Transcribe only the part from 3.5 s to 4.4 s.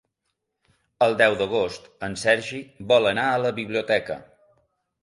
biblioteca.